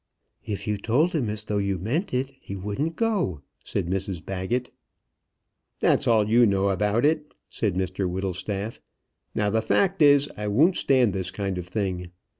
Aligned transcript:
"If 0.47 0.65
you 0.65 0.79
told 0.79 1.13
him 1.13 1.29
as 1.29 1.43
though 1.43 1.59
you 1.59 1.77
meant 1.77 2.11
it, 2.11 2.31
he 2.39 2.55
wouldn't 2.55 2.95
go," 2.95 3.43
said 3.63 3.85
Mrs 3.87 4.25
Baggett. 4.25 4.71
"That's 5.79 6.07
all 6.07 6.27
you 6.27 6.47
know 6.47 6.69
about 6.71 7.05
it," 7.05 7.35
said 7.51 7.75
Mr 7.75 8.09
Whittlestaff. 8.09 8.79
"Now 9.35 9.51
the 9.51 9.61
fact 9.61 10.01
is, 10.01 10.27
I 10.35 10.47
won't 10.47 10.75
stand 10.77 11.13
this 11.13 11.29
kind 11.29 11.59
of 11.59 11.67
thing. 11.67 12.09